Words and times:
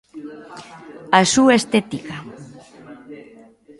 A 1.19 1.21
súa 1.33 1.53
estética. 1.61 2.15